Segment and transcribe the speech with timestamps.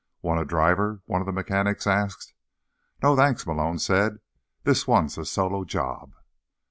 [0.23, 2.33] "Want a driver?" one of the mechanics asked.
[3.03, 4.17] "No, thanks," Malone said.
[4.63, 6.15] "This one's a solo job."